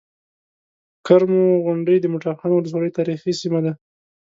[1.05, 3.73] کرمو غونډۍ د مټاخان ولسوالۍ تاريخي سيمه ده